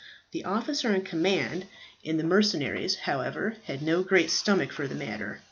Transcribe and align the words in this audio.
The 0.31 0.45
officer 0.45 0.91
in 0.95 1.03
command 1.03 1.67
of 2.07 2.17
the 2.17 2.23
mercenaries, 2.23 2.95
however, 2.95 3.57
had 3.65 3.83
no 3.83 4.01
great 4.01 4.31
stomach 4.31 4.71
for 4.73 4.87
the 4.87 4.95
matter. 4.95 5.39